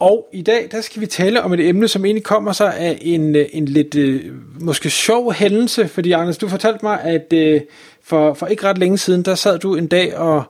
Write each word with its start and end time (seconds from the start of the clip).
Og 0.00 0.28
i 0.32 0.42
dag, 0.42 0.68
der 0.70 0.80
skal 0.80 1.00
vi 1.00 1.06
tale 1.06 1.42
om 1.42 1.52
et 1.52 1.68
emne, 1.68 1.88
som 1.88 2.04
egentlig 2.04 2.24
kommer 2.24 2.52
sig 2.52 2.76
af 2.76 2.98
en, 3.00 3.36
øh, 3.36 3.46
en 3.52 3.64
lidt 3.64 3.94
øh, 3.94 4.32
måske 4.60 4.90
sjov 4.90 5.32
hændelse. 5.32 5.88
Fordi 5.88 6.12
Anders, 6.12 6.38
du 6.38 6.48
fortalte 6.48 6.78
mig, 6.82 7.00
at 7.00 7.32
øh, 7.32 7.60
for, 8.02 8.34
for 8.34 8.46
ikke 8.46 8.64
ret 8.64 8.78
længe 8.78 8.98
siden, 8.98 9.22
der 9.22 9.34
sad 9.34 9.58
du 9.58 9.74
en 9.74 9.86
dag 9.86 10.16
og 10.16 10.42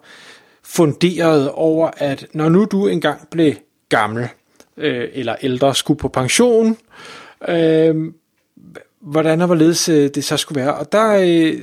funderede 0.62 1.52
over, 1.52 1.90
at 1.96 2.26
når 2.32 2.48
nu 2.48 2.64
du 2.64 2.86
engang 2.86 3.28
blev 3.30 3.54
gammel, 3.88 4.28
øh, 4.76 5.08
eller 5.12 5.36
ældre, 5.42 5.74
skulle 5.74 5.98
på 5.98 6.08
pension, 6.08 6.76
øh, 7.48 8.12
hvordan 9.00 9.40
og 9.40 9.46
hvorledes 9.46 9.88
øh, 9.88 10.10
det 10.14 10.24
så 10.24 10.36
skulle 10.36 10.60
være. 10.60 10.74
Og 10.74 10.92
der 10.92 11.18
øh, 11.22 11.62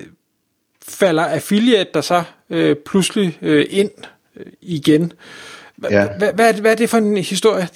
falder 0.88 1.26
affiliate 1.26 1.90
der 1.94 2.02
så 2.02 2.24
øh, 2.50 2.76
pludselig 2.76 3.38
øh, 3.42 3.66
ind 3.70 3.92
øh, 4.36 4.46
igen. 4.62 5.14
Ja. 5.92 6.08
Hvad, 6.18 6.34
hvad, 6.34 6.54
hvad 6.54 6.72
er 6.72 6.76
det 6.76 6.90
for 6.90 6.98
en 6.98 7.18
historie? 7.18 7.68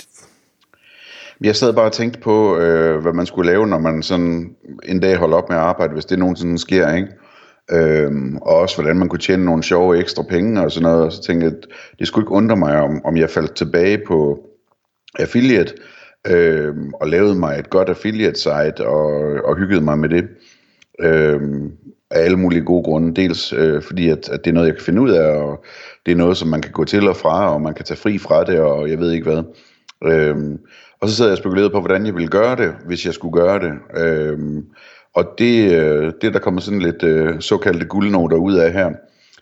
Jeg 1.43 1.55
sad 1.55 1.73
bare 1.73 1.85
og 1.85 1.91
tænkte 1.91 2.19
på, 2.19 2.57
øh, 2.57 3.01
hvad 3.01 3.13
man 3.13 3.25
skulle 3.25 3.51
lave, 3.51 3.67
når 3.67 3.79
man 3.79 4.03
sådan 4.03 4.55
en 4.83 4.99
dag 4.99 5.15
holder 5.15 5.37
op 5.37 5.49
med 5.49 5.57
at 5.57 5.63
arbejde, 5.63 5.93
hvis 5.93 6.05
det 6.05 6.19
nogensinde 6.19 6.57
sker, 6.57 6.93
ikke? 6.95 7.07
Øhm, 7.71 8.37
og 8.37 8.55
også 8.55 8.75
hvordan 8.75 8.97
man 8.97 9.09
kunne 9.09 9.19
tjene 9.19 9.45
nogle 9.45 9.63
sjove 9.63 9.99
ekstra 9.99 10.23
penge 10.23 10.61
og 10.61 10.71
sådan 10.71 10.83
noget. 10.83 11.05
Og 11.05 11.11
så 11.11 11.23
tænkte 11.23 11.45
jeg, 11.45 11.53
at 11.53 11.67
det 11.99 12.07
skulle 12.07 12.23
ikke 12.23 12.31
undre 12.31 12.55
mig, 12.55 12.81
om, 12.81 13.05
om 13.05 13.17
jeg 13.17 13.29
faldt 13.29 13.55
tilbage 13.55 13.97
på 14.07 14.39
affiliate, 15.19 15.73
øhm, 16.27 16.93
og 16.93 17.07
lavede 17.07 17.35
mig 17.35 17.59
et 17.59 17.69
godt 17.69 17.89
affiliate 17.89 18.39
site, 18.39 18.87
og, 18.87 19.05
og 19.45 19.57
hyggede 19.57 19.81
mig 19.81 19.97
med 19.97 20.09
det. 20.09 20.27
Øhm, 20.99 21.71
af 22.11 22.23
alle 22.23 22.37
mulige 22.37 22.65
gode 22.65 22.83
grunde. 22.83 23.21
Dels 23.21 23.53
øh, 23.53 23.81
fordi, 23.81 24.09
at, 24.09 24.29
at 24.29 24.45
det 24.45 24.49
er 24.49 24.53
noget, 24.53 24.67
jeg 24.67 24.75
kan 24.75 24.85
finde 24.85 25.01
ud 25.01 25.09
af, 25.09 25.35
og 25.35 25.65
det 26.05 26.11
er 26.11 26.15
noget, 26.15 26.37
som 26.37 26.47
man 26.47 26.61
kan 26.61 26.71
gå 26.71 26.83
til 26.83 27.07
og 27.07 27.15
fra, 27.15 27.53
og 27.53 27.61
man 27.61 27.73
kan 27.73 27.85
tage 27.85 27.97
fri 27.97 28.17
fra 28.17 28.43
det, 28.43 28.59
og 28.59 28.89
jeg 28.89 28.99
ved 28.99 29.11
ikke 29.11 29.31
hvad. 29.31 29.43
Øhm, 30.03 30.59
og 31.01 31.09
så 31.09 31.15
sad 31.15 31.25
jeg 31.25 31.31
og 31.31 31.37
spekulerede 31.37 31.69
på, 31.69 31.79
hvordan 31.79 32.05
jeg 32.05 32.13
ville 32.13 32.27
gøre 32.27 32.55
det, 32.55 32.73
hvis 32.85 33.05
jeg 33.05 33.13
skulle 33.13 33.41
gøre 33.41 33.59
det. 33.59 33.73
Øhm, 33.97 34.65
og 35.15 35.25
det, 35.37 35.71
øh, 35.73 36.13
det 36.21 36.33
der 36.33 36.39
kommer 36.39 36.61
sådan 36.61 36.81
lidt 36.81 37.03
øh, 37.03 37.41
såkaldte 37.41 37.85
guldnoter 37.85 38.37
ud 38.37 38.53
af 38.55 38.73
her, 38.73 38.89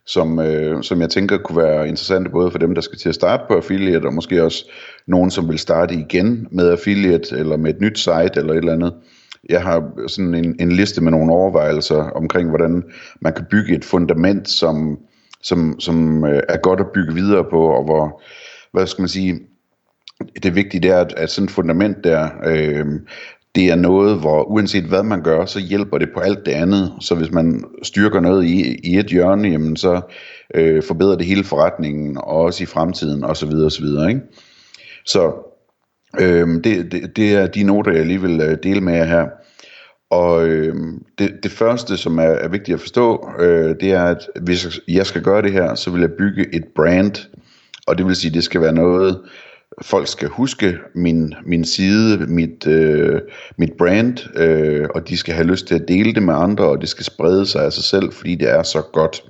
som, 0.06 0.40
øh, 0.40 0.84
som 0.84 1.02
jeg 1.02 1.10
tænker 1.10 1.38
kunne 1.38 1.62
være 1.64 1.88
interessante 1.88 2.30
både 2.30 2.52
for 2.52 2.58
dem, 2.58 2.76
der 2.76 2.82
skal 2.82 2.98
til 2.98 3.10
at 3.10 3.16
starte 3.16 3.44
på 3.48 3.56
affiliate, 3.56 4.06
og 4.06 4.14
måske 4.14 4.44
også 4.44 4.66
nogen, 5.08 5.32
som 5.32 5.50
vil 5.50 5.60
starte 5.60 5.96
igen 5.96 6.48
med 6.52 6.72
affiliate, 6.72 7.38
eller 7.38 7.58
med 7.58 7.74
et 7.74 7.82
nyt 7.82 8.00
site, 8.00 8.32
eller 8.36 8.54
et 8.54 8.58
eller 8.58 8.74
andet. 8.74 8.94
Jeg 9.50 9.62
har 9.62 10.08
sådan 10.08 10.36
en, 10.36 10.56
en 10.60 10.72
liste 10.72 11.04
med 11.04 11.12
nogle 11.12 11.34
overvejelser 11.34 12.04
omkring, 12.04 12.50
hvordan 12.50 12.84
man 13.22 13.34
kan 13.34 13.46
bygge 13.52 13.76
et 13.76 13.86
fundament, 13.86 14.50
som, 14.50 15.00
som, 15.42 15.80
som 15.80 16.26
øh, 16.26 16.42
er 16.50 16.58
godt 16.58 16.80
at 16.80 16.92
bygge 16.94 17.14
videre 17.14 17.44
på, 17.44 17.68
og 17.68 17.84
hvor, 17.84 18.22
hvad 18.74 18.88
skal 18.88 19.02
man 19.02 19.10
sige, 19.10 19.40
det 20.44 20.56
vigtige 20.56 20.82
det 20.82 20.92
er, 20.92 21.00
at, 21.00 21.14
at 21.18 21.32
sådan 21.32 21.46
et 21.46 21.52
fundament 21.52 22.04
der, 22.04 22.30
øh, 22.46 22.86
det 23.56 23.72
er 23.72 23.76
noget, 23.76 24.20
hvor 24.20 24.44
uanset 24.44 24.84
hvad 24.84 25.04
man 25.04 25.24
gør, 25.24 25.46
så 25.46 25.60
hjælper 25.60 25.98
det 25.98 26.10
på 26.14 26.20
alt 26.20 26.46
det 26.46 26.52
andet. 26.52 26.94
Så 27.00 27.16
hvis 27.16 27.32
man 27.32 27.64
styrker 27.84 28.20
noget 28.20 28.46
i, 28.46 28.80
i 28.84 28.98
et 28.98 29.06
hjørne, 29.06 29.48
jamen 29.48 29.76
så 29.76 30.02
øh, 30.56 30.84
forbedrer 30.84 31.16
det 31.16 31.26
hele 31.26 31.44
forretningen, 31.44 32.18
og 32.18 32.24
også 32.26 32.64
i 32.64 32.66
fremtiden, 32.66 33.24
osv. 33.24 33.50
osv. 33.50 33.86
Ikke? 33.86 34.22
Så 35.06 35.34
øh, 36.20 36.48
det, 36.64 36.92
det, 36.92 37.16
det 37.16 37.34
er 37.34 37.48
de 37.48 37.64
noter, 37.64 37.92
jeg 37.92 38.06
lige 38.06 38.22
vil 38.22 38.42
øh, 38.42 38.58
dele 38.64 38.82
med 38.82 38.94
jer 38.94 39.06
her. 39.06 39.26
Og 40.10 40.48
øh, 40.48 40.76
det, 41.20 41.44
det 41.44 41.52
første, 41.52 41.98
som 41.98 42.20
er, 42.20 42.24
er 42.24 42.48
vigtigt 42.48 42.76
at 42.76 42.82
forstå, 42.82 43.30
øh, 43.40 43.76
det 43.80 43.92
er, 43.92 44.04
at 44.04 44.28
hvis 44.42 44.80
jeg 44.88 45.06
skal 45.06 45.22
gøre 45.22 45.42
det 45.42 45.52
her, 45.52 45.76
så 45.76 45.92
vil 45.92 46.02
jeg 46.02 46.12
bygge 46.18 46.56
et 46.56 46.64
brand. 46.76 47.30
Og 47.88 47.98
det 47.98 48.06
vil 48.06 48.16
sige, 48.16 48.30
at 48.30 48.36
det 48.36 48.44
skal 48.44 48.62
være 48.62 48.74
noget, 48.74 49.20
folk 49.82 50.08
skal 50.08 50.28
huske 50.28 50.78
min, 50.96 51.34
min 51.46 51.66
side, 51.66 52.18
mit, 52.18 52.68
øh, 52.68 53.22
mit 53.58 53.74
brand, 53.78 54.38
øh, 54.38 54.88
og 54.96 55.10
de 55.10 55.18
skal 55.18 55.34
have 55.34 55.48
lyst 55.48 55.68
til 55.68 55.76
at 55.76 55.88
dele 55.88 56.14
det 56.14 56.24
med 56.24 56.34
andre, 56.34 56.64
og 56.64 56.82
det 56.82 56.90
skal 56.90 57.06
sprede 57.06 57.46
sig 57.46 57.66
af 57.66 57.74
sig 57.74 57.84
selv, 57.84 58.12
fordi 58.12 58.36
det 58.36 58.50
er 58.50 58.64
så 58.64 58.82
godt. 58.94 59.24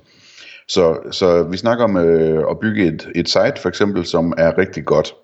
Så, 0.68 0.98
så 1.10 1.42
vi 1.42 1.56
snakker 1.56 1.84
om 1.84 1.96
øh, 1.96 2.44
at 2.50 2.58
bygge 2.60 2.86
et, 2.86 3.08
et 3.14 3.28
site 3.28 3.54
for 3.62 3.68
eksempel, 3.68 4.06
som 4.06 4.32
er 4.38 4.58
rigtig 4.58 4.84
godt. 4.84 5.14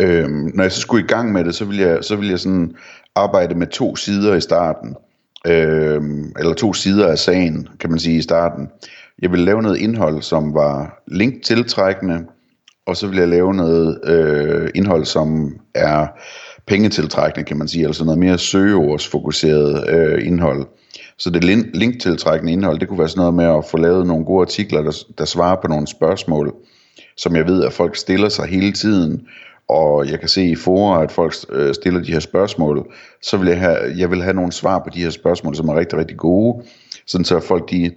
Øhm, 0.00 0.50
når 0.54 0.64
jeg 0.64 0.72
så 0.72 0.80
skulle 0.80 1.04
i 1.04 1.08
gang 1.08 1.32
med 1.32 1.44
det, 1.44 1.54
så 1.54 1.64
vil 1.64 1.78
jeg, 1.78 2.04
så 2.04 2.16
vil 2.16 2.28
jeg 2.28 2.38
sådan 2.38 2.74
arbejde 3.14 3.54
med 3.54 3.66
to 3.66 3.96
sider 3.96 4.34
i 4.34 4.40
starten. 4.40 4.96
Øhm, 5.46 6.32
eller 6.38 6.54
to 6.54 6.72
sider 6.72 7.06
af 7.06 7.18
sagen, 7.18 7.68
kan 7.80 7.90
man 7.90 7.98
sige 7.98 8.18
i 8.18 8.22
starten. 8.22 8.68
Jeg 9.22 9.32
vil 9.32 9.40
lave 9.40 9.62
noget 9.62 9.78
indhold, 9.78 10.22
som 10.22 10.54
var 10.54 11.02
link 11.06 11.42
tiltrækkende, 11.42 12.26
og 12.86 12.96
så 12.96 13.06
vil 13.06 13.18
jeg 13.18 13.28
lave 13.28 13.54
noget 13.54 14.00
øh, 14.04 14.70
indhold, 14.74 15.04
som 15.04 15.56
er 15.74 16.06
pengetiltrækkende, 16.66 17.44
kan 17.44 17.58
man 17.58 17.68
sige, 17.68 17.86
altså 17.86 18.04
noget 18.04 18.18
mere 18.18 18.38
søgeordsfokuseret 18.38 19.88
øh, 19.88 20.26
indhold. 20.26 20.66
Så 21.18 21.30
det 21.30 21.44
link- 21.44 21.70
linktiltrækkende 21.74 22.52
indhold, 22.52 22.78
det 22.78 22.88
kunne 22.88 22.98
være 22.98 23.08
sådan 23.08 23.20
noget 23.20 23.34
med 23.34 23.44
at 23.44 23.64
få 23.64 23.76
lavet 23.76 24.06
nogle 24.06 24.24
gode 24.24 24.40
artikler, 24.40 24.82
der, 24.82 25.04
der 25.18 25.24
svarer 25.24 25.56
på 25.62 25.68
nogle 25.68 25.86
spørgsmål, 25.86 26.54
som 27.16 27.36
jeg 27.36 27.46
ved, 27.46 27.64
at 27.64 27.72
folk 27.72 27.96
stiller 27.96 28.28
sig 28.28 28.46
hele 28.46 28.72
tiden, 28.72 29.26
og 29.68 30.10
jeg 30.10 30.20
kan 30.20 30.28
se 30.28 30.44
i 30.44 30.54
forer, 30.54 30.98
at 30.98 31.12
folk 31.12 31.34
øh, 31.50 31.74
stiller 31.74 32.00
de 32.00 32.12
her 32.12 32.20
spørgsmål, 32.20 32.92
så 33.22 33.36
vil 33.36 33.48
jeg 33.48 33.58
have, 33.58 33.78
jeg 33.96 34.10
vil 34.10 34.22
have 34.22 34.34
nogle 34.34 34.52
svar 34.52 34.78
på 34.78 34.90
de 34.94 35.02
her 35.02 35.10
spørgsmål, 35.10 35.56
som 35.56 35.68
er 35.68 35.76
rigtig, 35.78 35.98
rigtig 35.98 36.16
gode, 36.16 36.64
sådan 37.06 37.24
så 37.24 37.40
folk 37.40 37.70
de 37.70 37.90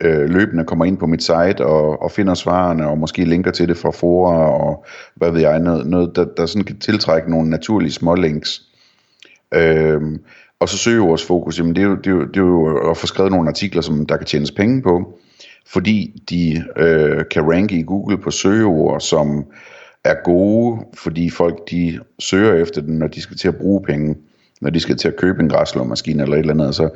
øh, 0.00 0.30
løbende 0.30 0.64
kommer 0.64 0.84
ind 0.84 0.98
på 0.98 1.06
mit 1.06 1.22
site 1.22 1.66
og, 1.66 2.02
og 2.02 2.10
finder 2.10 2.34
svarene, 2.34 2.88
og 2.88 2.98
måske 2.98 3.24
linker 3.24 3.50
til 3.50 3.68
det 3.68 3.76
fra 3.76 3.90
fora, 3.90 4.50
og 4.50 4.84
hvad 5.14 5.30
ved 5.30 5.40
jeg, 5.40 5.58
noget, 5.60 5.86
noget 5.86 6.16
der, 6.16 6.24
der 6.36 6.46
sådan 6.46 6.64
kan 6.64 6.78
tiltrække 6.78 7.30
nogle 7.30 7.50
naturlige 7.50 7.92
små 7.92 8.14
links. 8.14 8.62
Øhm, 9.54 10.20
og 10.60 10.68
så 10.68 10.78
søgeordsfokus, 10.78 11.58
jamen 11.58 11.76
det 11.76 11.82
er, 11.82 11.86
jo, 11.86 11.96
det, 11.96 12.06
er 12.06 12.10
jo, 12.10 12.26
det 12.26 12.36
er 12.36 12.40
jo 12.40 12.90
at 12.90 12.96
få 12.96 13.06
skrevet 13.06 13.32
nogle 13.32 13.48
artikler, 13.48 13.82
som 13.82 14.06
der 14.06 14.16
kan 14.16 14.26
tjenes 14.26 14.50
penge 14.50 14.82
på, 14.82 15.18
fordi 15.66 16.22
de 16.30 16.64
øh, 16.76 17.24
kan 17.30 17.52
ranke 17.52 17.78
i 17.78 17.82
Google 17.82 18.18
på 18.18 18.30
søgeord, 18.30 19.00
som 19.00 19.44
er 20.04 20.14
gode, 20.24 20.80
fordi 20.94 21.30
folk 21.30 21.70
de 21.70 22.00
søger 22.18 22.54
efter 22.62 22.80
den, 22.80 22.98
når 22.98 23.06
de 23.06 23.20
skal 23.20 23.36
til 23.36 23.48
at 23.48 23.56
bruge 23.56 23.82
penge, 23.82 24.16
når 24.60 24.70
de 24.70 24.80
skal 24.80 24.96
til 24.96 25.08
at 25.08 25.16
købe 25.16 25.42
en 25.42 25.48
græslåmaskine 25.48 26.22
eller 26.22 26.36
et 26.36 26.40
eller 26.40 26.54
andet. 26.54 26.74
Så 26.74 26.88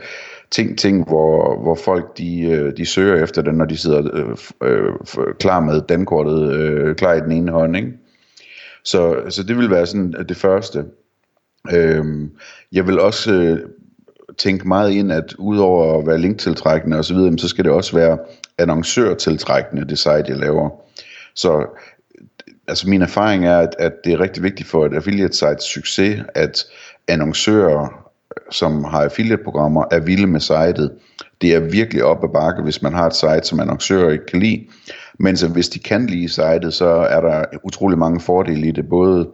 ting, 0.50 0.78
ting 0.78 1.08
hvor, 1.08 1.62
hvor 1.62 1.74
folk 1.74 2.18
de, 2.18 2.42
øh, 2.42 2.76
de 2.76 2.86
søger 2.86 3.24
efter 3.24 3.42
det, 3.42 3.54
når 3.54 3.64
de 3.64 3.76
sidder 3.76 4.10
øh, 4.12 4.36
øh, 4.70 4.92
klar 5.40 5.60
med 5.60 5.82
dankortet, 5.88 6.52
øh, 6.52 6.94
klar 6.94 7.14
i 7.14 7.20
den 7.20 7.32
ene 7.32 7.52
hånd. 7.52 7.76
Ikke? 7.76 7.92
Så, 8.84 9.22
så 9.28 9.42
det 9.42 9.56
vil 9.56 9.70
være 9.70 9.86
sådan 9.86 10.14
øh, 10.18 10.28
det 10.28 10.36
første. 10.36 10.84
Øhm, 11.72 12.30
jeg 12.72 12.86
vil 12.86 13.00
også 13.00 13.32
øh, 13.32 13.58
tænke 14.38 14.68
meget 14.68 14.90
ind, 14.90 15.12
at 15.12 15.34
udover 15.38 15.98
at 15.98 16.06
være 16.06 16.18
linktiltrækkende 16.18 16.98
osv., 16.98 17.16
så, 17.16 17.34
så 17.38 17.48
skal 17.48 17.64
det 17.64 17.72
også 17.72 17.96
være 17.96 18.18
annoncørtiltrækkende, 18.58 19.88
det 19.88 19.98
site, 19.98 20.24
jeg 20.28 20.36
laver. 20.36 20.70
Så 21.34 21.66
altså 22.70 22.88
min 22.88 23.02
erfaring 23.02 23.46
er, 23.46 23.58
at, 23.58 23.76
at 23.78 23.92
det 24.04 24.12
er 24.12 24.20
rigtig 24.20 24.42
vigtigt 24.42 24.68
for 24.68 24.86
et 24.86 24.94
affiliate 24.94 25.36
sites 25.36 25.64
succes, 25.64 26.22
at 26.34 26.64
annoncører, 27.08 28.06
som 28.50 28.84
har 28.84 29.02
affiliate-programmer, 29.02 29.84
er 29.90 30.00
vilde 30.00 30.26
med 30.26 30.40
sitet. 30.40 30.90
Det 31.40 31.54
er 31.54 31.60
virkelig 31.60 32.04
op 32.04 32.24
ad 32.24 32.28
bakke, 32.28 32.62
hvis 32.62 32.82
man 32.82 32.94
har 32.94 33.06
et 33.06 33.14
site, 33.14 33.42
som 33.44 33.60
annoncører 33.60 34.10
ikke 34.10 34.26
kan 34.26 34.40
lide. 34.40 34.66
Men 35.18 35.36
så 35.36 35.48
hvis 35.48 35.68
de 35.68 35.78
kan 35.78 36.06
lide 36.06 36.28
sitet, 36.28 36.74
så 36.74 36.86
er 36.86 37.20
der 37.20 37.44
utrolig 37.64 37.98
mange 37.98 38.20
fordele 38.20 38.68
i 38.68 38.70
det. 38.70 38.88
Både 38.88 39.28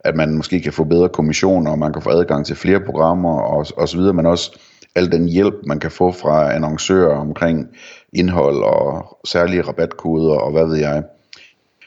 at 0.00 0.16
man 0.16 0.36
måske 0.36 0.60
kan 0.60 0.72
få 0.72 0.84
bedre 0.84 1.08
kommissioner, 1.08 1.70
og 1.70 1.78
man 1.78 1.92
kan 1.92 2.02
få 2.02 2.10
adgang 2.10 2.46
til 2.46 2.56
flere 2.56 2.80
programmer 2.80 3.40
og, 3.40 3.66
og 3.76 3.88
så 3.88 3.96
videre, 3.96 4.14
men 4.14 4.26
også 4.26 4.58
al 4.94 5.12
den 5.12 5.28
hjælp, 5.28 5.54
man 5.66 5.80
kan 5.80 5.90
få 5.90 6.12
fra 6.12 6.54
annoncører 6.54 7.16
omkring 7.16 7.66
indhold 8.12 8.62
og 8.62 9.18
særlige 9.24 9.62
rabatkoder 9.62 10.34
og 10.34 10.52
hvad 10.52 10.66
ved 10.66 10.76
jeg. 10.76 11.02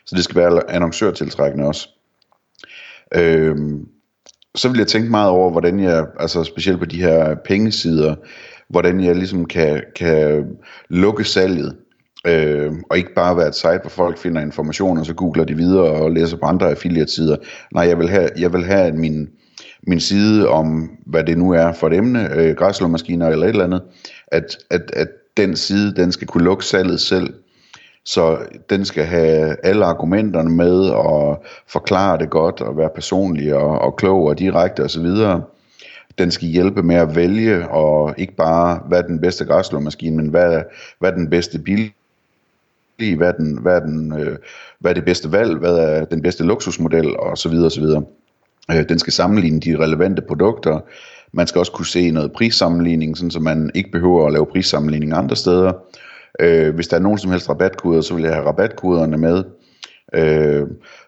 Så 0.05 0.15
det 0.15 0.23
skal 0.23 0.35
være 0.35 0.71
annoncørtiltrækkende 0.71 1.67
også. 1.67 1.89
Øhm, 3.15 3.87
så 4.55 4.69
vil 4.69 4.77
jeg 4.77 4.87
tænke 4.87 5.09
meget 5.11 5.29
over, 5.29 5.51
hvordan 5.51 5.79
jeg, 5.79 6.05
altså 6.19 6.43
specielt 6.43 6.79
på 6.79 6.85
de 6.85 7.01
her 7.01 7.35
pengesider, 7.35 8.15
hvordan 8.69 9.03
jeg 9.03 9.15
ligesom 9.15 9.45
kan, 9.45 9.83
kan 9.95 10.45
lukke 10.89 11.23
salget. 11.23 11.75
Øh, 12.27 12.71
og 12.89 12.97
ikke 12.97 13.13
bare 13.15 13.37
være 13.37 13.47
et 13.47 13.55
site, 13.55 13.79
hvor 13.81 13.89
folk 13.89 14.17
finder 14.17 14.41
information, 14.41 14.97
og 14.97 15.05
så 15.05 15.13
googler 15.13 15.43
de 15.43 15.55
videre 15.55 15.91
og 15.91 16.11
læser 16.11 16.37
på 16.37 16.45
andre 16.45 16.69
affiliatesider. 16.69 17.35
Nej, 17.73 17.87
jeg 17.87 17.97
vil 17.97 18.09
have, 18.09 18.29
jeg 18.37 18.53
vil 18.53 18.65
have 18.65 18.91
min, 18.91 19.29
min 19.87 19.99
side 19.99 20.47
om, 20.47 20.89
hvad 21.05 21.23
det 21.23 21.37
nu 21.37 21.51
er 21.51 21.71
for 21.71 21.87
et 21.87 21.93
emne, 21.93 22.35
øh, 22.35 22.55
græslåmaskiner 22.55 23.27
eller 23.27 23.45
et 23.45 23.49
eller 23.49 23.63
andet, 23.63 23.81
at, 24.27 24.57
at, 24.69 24.91
at 24.93 25.07
den 25.37 25.55
side, 25.55 25.95
den 25.95 26.11
skal 26.11 26.27
kunne 26.27 26.43
lukke 26.43 26.65
salget 26.65 26.99
selv. 26.99 27.33
Så 28.05 28.37
den 28.69 28.85
skal 28.85 29.03
have 29.03 29.55
alle 29.63 29.85
argumenterne 29.85 30.49
med 30.49 30.89
og 30.89 31.43
forklare 31.67 32.17
det 32.17 32.29
godt 32.29 32.61
og 32.61 32.77
være 32.77 32.89
personlig 32.95 33.55
og, 33.55 33.79
og 33.79 33.95
klog 33.95 34.23
og 34.25 34.39
direkte 34.39 34.83
osv. 34.83 35.07
Den 36.17 36.31
skal 36.31 36.47
hjælpe 36.47 36.83
med 36.83 36.95
at 36.95 37.15
vælge 37.15 37.69
og 37.69 38.13
ikke 38.17 38.35
bare, 38.35 38.79
hvad 38.87 38.97
er 38.97 39.07
den 39.07 39.21
bedste 39.21 39.45
græslåmaskine, 39.45 40.17
men 40.17 40.27
hvad, 40.27 40.61
hvad 40.99 41.11
er 41.11 41.15
den 41.15 41.29
bedste 41.29 41.59
bil, 41.59 41.91
hvad 43.17 43.27
er, 43.27 43.31
den, 43.31 43.57
hvad, 43.57 43.75
er 43.75 43.79
den, 43.79 44.19
øh, 44.19 44.37
hvad 44.79 44.91
er 44.91 44.95
det 44.95 45.05
bedste 45.05 45.31
valg, 45.31 45.57
hvad 45.57 45.77
er 45.77 46.05
den 46.05 46.21
bedste 46.21 46.43
luksusmodel 46.43 47.17
og 47.17 47.37
så 47.37 47.49
videre 47.49 47.65
og 47.65 47.71
så 47.71 47.81
videre. 47.81 48.03
Øh, 48.71 48.89
den 48.89 48.99
skal 48.99 49.13
sammenligne 49.13 49.59
de 49.59 49.79
relevante 49.79 50.21
produkter. 50.21 50.79
Man 51.31 51.47
skal 51.47 51.59
også 51.59 51.71
kunne 51.71 51.85
se 51.85 52.11
noget 52.11 52.31
prissammenligning, 52.31 53.17
sådan 53.17 53.31
så 53.31 53.39
man 53.39 53.71
ikke 53.73 53.91
behøver 53.91 54.27
at 54.27 54.33
lave 54.33 54.45
prissammenligning 54.45 55.13
andre 55.13 55.35
steder. 55.35 55.73
Øh, 56.41 56.75
hvis 56.75 56.87
der 56.87 56.97
er 56.97 57.01
nogen 57.01 57.17
som 57.17 57.31
helst 57.31 57.49
rabatkoder, 57.49 58.01
så 58.01 58.13
vil 58.13 58.23
jeg 58.23 58.33
have 58.33 58.45
rabatkoderne 58.45 59.17
med. 59.17 59.43
Øh, 60.15 60.67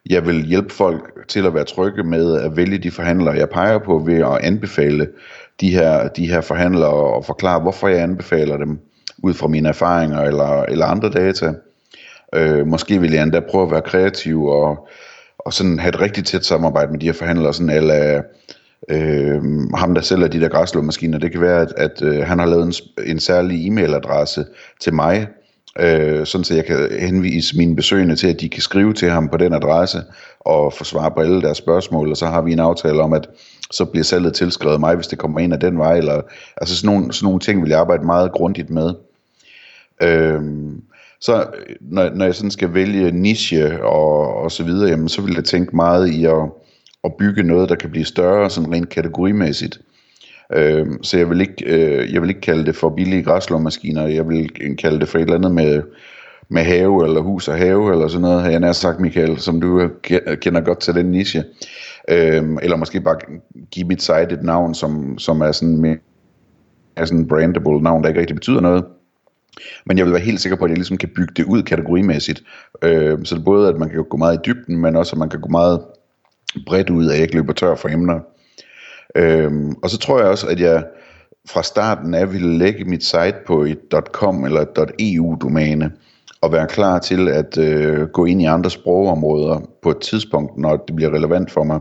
jeg 0.09 0.25
vil 0.25 0.45
hjælpe 0.45 0.73
folk 0.73 1.27
til 1.27 1.45
at 1.45 1.53
være 1.53 1.63
trygge 1.63 2.03
med 2.03 2.41
at 2.41 2.57
vælge 2.57 2.77
de 2.77 2.91
forhandlere, 2.91 3.35
jeg 3.35 3.49
peger 3.49 3.77
på 3.77 3.99
ved 3.99 4.17
at 4.17 4.37
anbefale 4.41 5.07
de 5.61 5.69
her, 5.69 6.07
de 6.07 6.27
her 6.27 6.41
forhandlere 6.41 6.93
og 6.93 7.25
forklare, 7.25 7.61
hvorfor 7.61 7.87
jeg 7.87 8.01
anbefaler 8.01 8.57
dem 8.57 8.79
ud 9.23 9.33
fra 9.33 9.47
mine 9.47 9.69
erfaringer 9.69 10.21
eller, 10.21 10.63
eller 10.63 10.85
andre 10.85 11.09
data. 11.09 11.53
Øh, 12.35 12.67
måske 12.67 13.01
vil 13.01 13.11
jeg 13.11 13.23
endda 13.23 13.39
prøve 13.39 13.65
at 13.65 13.71
være 13.71 13.81
kreativ 13.81 14.45
og, 14.45 14.87
og 15.39 15.53
sådan 15.53 15.79
have 15.79 15.89
et 15.89 16.01
rigtig 16.01 16.25
tæt 16.25 16.45
samarbejde 16.45 16.91
med 16.91 16.99
de 16.99 17.05
her 17.05 17.13
forhandlere, 17.13 17.53
sådan 17.53 17.69
eller 17.69 18.21
øh, 18.89 19.41
ham 19.75 19.93
der 19.93 20.01
sælger 20.01 20.27
de 20.27 20.39
der 20.39 20.49
græslåmaskiner. 20.49 21.17
Det 21.17 21.31
kan 21.31 21.41
være, 21.41 21.61
at, 21.61 21.73
at 21.77 22.01
øh, 22.01 22.19
han 22.19 22.39
har 22.39 22.45
lavet 22.45 22.65
en, 22.65 22.73
en 23.05 23.19
særlig 23.19 23.67
e-mailadresse 23.67 24.43
til 24.81 24.93
mig, 24.93 25.27
øh, 25.79 26.25
sådan 26.25 26.43
så 26.43 26.55
jeg 26.55 26.65
kan 26.65 26.87
henvise 26.99 27.57
mine 27.57 27.75
besøgende 27.75 28.15
til, 28.15 28.27
at 28.27 28.41
de 28.41 28.49
kan 28.49 28.61
skrive 28.61 28.93
til 28.93 29.09
ham 29.09 29.29
på 29.29 29.37
den 29.37 29.53
adresse 29.53 30.01
og 30.39 30.73
få 30.73 30.83
svar 30.83 31.09
på 31.09 31.21
alle 31.21 31.41
deres 31.41 31.57
spørgsmål, 31.57 32.09
og 32.09 32.17
så 32.17 32.25
har 32.25 32.41
vi 32.41 32.53
en 32.53 32.59
aftale 32.59 33.01
om, 33.01 33.13
at 33.13 33.29
så 33.71 33.85
bliver 33.85 34.03
salget 34.03 34.33
tilskrevet 34.33 34.79
mig, 34.79 34.95
hvis 34.95 35.07
det 35.07 35.19
kommer 35.19 35.39
ind 35.39 35.53
af 35.53 35.59
den 35.59 35.77
vej, 35.77 35.97
eller 35.97 36.21
altså 36.57 36.77
sådan 36.77 36.95
nogle, 36.95 37.13
sådan 37.13 37.25
nogle 37.25 37.39
ting 37.39 37.61
vil 37.61 37.69
jeg 37.69 37.79
arbejde 37.79 38.05
meget 38.05 38.31
grundigt 38.31 38.69
med. 38.69 38.93
Øhm, 40.03 40.67
øh, 40.67 40.73
så 41.21 41.45
når, 41.81 42.09
når 42.09 42.25
jeg 42.25 42.35
sådan 42.35 42.51
skal 42.51 42.73
vælge 42.73 43.11
niche 43.11 43.83
og, 43.83 44.35
og 44.35 44.51
så 44.51 44.63
videre, 44.63 44.89
jamen, 44.89 45.09
så 45.09 45.21
vil 45.21 45.33
jeg 45.33 45.43
tænke 45.43 45.75
meget 45.75 46.07
i 46.09 46.25
at, 46.25 46.49
at 47.03 47.13
bygge 47.19 47.43
noget, 47.43 47.69
der 47.69 47.75
kan 47.75 47.89
blive 47.89 48.05
større, 48.05 48.49
sådan 48.49 48.73
rent 48.73 48.89
kategorimæssigt. 48.89 49.79
Øh, 50.53 50.87
så 51.01 51.17
jeg 51.17 51.29
vil, 51.29 51.41
ikke, 51.41 51.65
øh, 51.65 52.13
jeg 52.13 52.21
vil 52.21 52.29
ikke 52.29 52.41
kalde 52.41 52.65
det 52.65 52.75
for 52.75 52.89
billige 52.89 53.23
græslåmaskiner, 53.23 54.07
jeg 54.07 54.29
vil 54.29 54.49
øh, 54.61 54.77
kalde 54.77 54.99
det 54.99 55.09
for 55.09 55.17
et 55.17 55.21
eller 55.21 55.35
andet 55.35 55.51
med, 55.51 55.81
med 56.49 56.63
have, 56.63 57.05
eller 57.05 57.21
hus 57.21 57.47
og 57.47 57.57
have, 57.57 57.91
eller 57.91 58.07
sådan 58.07 58.21
noget, 58.21 58.41
har 58.41 58.49
jeg 58.49 58.59
nær 58.59 58.71
sagt, 58.71 58.99
Michael, 58.99 59.39
som 59.39 59.61
du 59.61 59.89
kender 60.41 60.61
godt 60.61 60.79
til 60.79 60.95
den 60.95 61.05
niche. 61.05 61.43
Øh, 62.09 62.43
eller 62.61 62.77
måske 62.77 63.01
bare 63.01 63.17
give 63.71 63.87
mit 63.87 64.01
site 64.01 64.31
et 64.31 64.43
navn, 64.43 64.73
som, 64.73 65.17
som 65.17 65.41
er 65.41 65.51
sådan 65.51 65.77
mere 65.77 65.97
er 66.95 67.05
sådan 67.05 67.19
en 67.19 67.27
brandable 67.27 67.81
navn, 67.81 68.01
der 68.01 68.09
ikke 68.09 68.19
rigtig 68.19 68.35
betyder 68.35 68.61
noget. 68.61 68.85
Men 69.85 69.97
jeg 69.97 70.05
vil 70.05 70.13
være 70.13 70.21
helt 70.21 70.41
sikker 70.41 70.57
på, 70.57 70.65
at 70.65 70.69
jeg 70.69 70.77
ligesom 70.77 70.97
kan 70.97 71.09
bygge 71.15 71.33
det 71.35 71.45
ud 71.45 71.63
kategorimæssigt. 71.63 72.43
Øh, 72.81 73.17
så 73.23 73.35
det 73.35 73.41
er 73.41 73.45
både, 73.45 73.69
at 73.69 73.79
man 73.79 73.89
kan 73.89 74.03
gå 74.03 74.17
meget 74.17 74.35
i 74.37 74.41
dybden, 74.45 74.77
men 74.77 74.95
også, 74.95 75.13
at 75.13 75.19
man 75.19 75.29
kan 75.29 75.41
gå 75.41 75.49
meget 75.49 75.81
bredt 76.65 76.89
ud, 76.89 77.07
at 77.07 77.13
jeg 77.13 77.21
ikke 77.21 77.35
løber 77.35 77.53
tør 77.53 77.75
for 77.75 77.89
emner. 77.89 78.19
Øhm, 79.15 79.71
og 79.83 79.89
så 79.89 79.97
tror 79.97 80.19
jeg 80.19 80.27
også, 80.27 80.47
at 80.47 80.59
jeg 80.59 80.83
fra 81.49 81.63
starten 81.63 82.13
af 82.13 82.33
ville 82.33 82.57
lægge 82.57 82.85
mit 82.85 83.03
site 83.03 83.35
på 83.47 83.63
et 83.63 83.79
.com 84.11 84.45
eller 84.45 84.61
et 84.61 84.91
.eu-domæne, 84.99 85.91
og 86.41 86.51
være 86.51 86.67
klar 86.67 86.99
til 86.99 87.29
at 87.29 87.57
øh, 87.57 88.07
gå 88.07 88.25
ind 88.25 88.41
i 88.41 88.45
andre 88.45 88.69
sprogområder 88.69 89.59
på 89.81 89.91
et 89.91 89.99
tidspunkt, 89.99 90.57
når 90.57 90.77
det 90.87 90.95
bliver 90.95 91.11
relevant 91.11 91.51
for 91.51 91.63
mig. 91.63 91.79